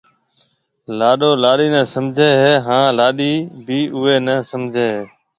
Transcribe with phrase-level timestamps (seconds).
[0.99, 3.33] لاڏو لاڏيِ نَي سمجهيََ هيَ هانَ لاڏيِ
[3.65, 5.01] بي اوئي نَي سمجهيََ هيَ۔